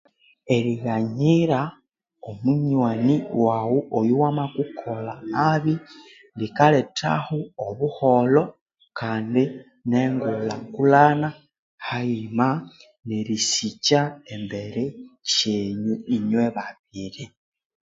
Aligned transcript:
Erighanyira 0.55 1.59
omunywani 2.29 3.15
wawu 3.45 3.77
oyuwamakukolha 3.97 5.13
nabi 5.33 5.73
likalethaho 6.39 7.37
obuholho 7.67 8.43
kandi 8.99 9.43
ne 9.89 10.01
ngulhakulhana 10.13 11.29
hayima 11.87 12.47
nerisikya 13.07 14.01
embere 14.33 14.83
syenyu 15.33 15.93
inywe 16.15 16.45
babiri. 16.55 17.23